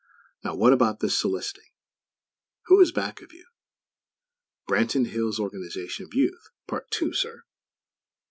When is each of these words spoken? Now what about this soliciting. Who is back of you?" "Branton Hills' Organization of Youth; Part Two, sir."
Now 0.43 0.55
what 0.55 0.73
about 0.73 0.99
this 0.99 1.15
soliciting. 1.15 1.69
Who 2.65 2.81
is 2.81 2.91
back 2.91 3.21
of 3.21 3.33
you?" 3.33 3.45
"Branton 4.67 5.05
Hills' 5.05 5.39
Organization 5.39 6.05
of 6.05 6.15
Youth; 6.15 6.49
Part 6.67 6.89
Two, 6.89 7.13
sir." 7.13 7.43